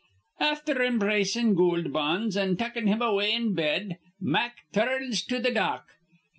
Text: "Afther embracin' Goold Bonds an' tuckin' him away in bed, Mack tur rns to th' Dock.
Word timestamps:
"Afther 0.39 0.79
embracin' 0.81 1.53
Goold 1.53 1.93
Bonds 1.93 2.35
an' 2.35 2.57
tuckin' 2.57 2.87
him 2.87 3.03
away 3.03 3.33
in 3.33 3.53
bed, 3.53 3.99
Mack 4.19 4.55
tur 4.73 4.87
rns 4.99 5.23
to 5.27 5.39
th' 5.39 5.53
Dock. 5.53 5.89